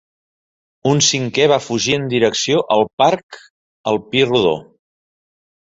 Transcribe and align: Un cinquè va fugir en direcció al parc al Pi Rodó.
Un 0.91 1.03
cinquè 1.07 1.45
va 1.51 1.59
fugir 1.65 1.95
en 1.99 2.09
direcció 2.15 2.65
al 2.77 2.85
parc 3.03 3.41
al 3.95 4.03
Pi 4.11 4.27
Rodó. 4.33 4.61